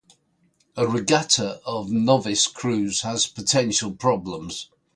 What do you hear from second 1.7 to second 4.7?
novice crews has potential problems.